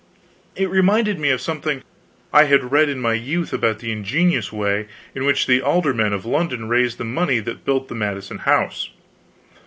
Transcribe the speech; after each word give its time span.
It 0.55 0.67
reminded 0.67 1.19
me 1.19 1.29
of 1.29 1.41
something 1.41 1.83
I 2.33 2.45
had 2.45 2.71
read 2.71 2.89
in 2.89 2.99
my 2.99 3.13
youth 3.13 3.53
about 3.53 3.77
the 3.77 3.91
ingenious 3.91 4.51
way 4.51 4.87
in 5.13 5.25
which 5.25 5.45
the 5.45 5.61
aldermen 5.61 6.11
of 6.11 6.25
London 6.25 6.67
raised 6.67 6.97
the 6.97 7.05
money 7.05 7.37
that 7.41 7.65
built 7.65 7.87
the 7.87 7.93
Mansion 7.93 8.39
House. 8.39 8.89